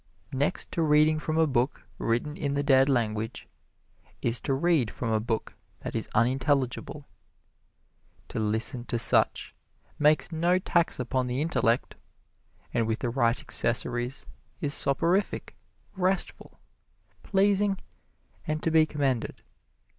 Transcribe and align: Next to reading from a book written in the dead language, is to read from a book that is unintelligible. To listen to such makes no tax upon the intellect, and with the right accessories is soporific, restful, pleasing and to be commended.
Next 0.33 0.71
to 0.71 0.81
reading 0.81 1.19
from 1.19 1.37
a 1.37 1.45
book 1.45 1.83
written 1.99 2.35
in 2.35 2.55
the 2.55 2.63
dead 2.63 2.89
language, 2.89 3.47
is 4.19 4.39
to 4.41 4.53
read 4.55 4.89
from 4.89 5.11
a 5.11 5.19
book 5.19 5.53
that 5.81 5.95
is 5.95 6.09
unintelligible. 6.15 7.05
To 8.29 8.39
listen 8.39 8.83
to 8.85 8.97
such 8.97 9.53
makes 9.99 10.31
no 10.31 10.57
tax 10.57 10.99
upon 10.99 11.27
the 11.27 11.39
intellect, 11.39 11.93
and 12.73 12.87
with 12.87 12.97
the 12.97 13.11
right 13.11 13.39
accessories 13.39 14.25
is 14.59 14.73
soporific, 14.73 15.55
restful, 15.95 16.59
pleasing 17.21 17.77
and 18.47 18.63
to 18.63 18.71
be 18.71 18.87
commended. 18.87 19.43